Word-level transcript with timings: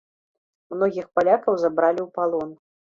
Многіх 0.75 1.05
палякаў 1.19 1.53
забралі 1.67 2.01
ў 2.03 2.09
палон. 2.19 2.49